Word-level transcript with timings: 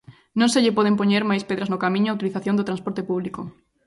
Non 0.39 0.51
se 0.53 0.61
lle 0.63 0.75
poden 0.77 0.97
poñer 0.99 1.23
máis 1.29 1.43
pedras 1.49 1.69
no 1.71 1.81
camiño 1.83 2.09
á 2.11 2.15
utilización 2.17 2.57
do 2.57 2.67
transporte 2.69 3.07
público. 3.09 3.41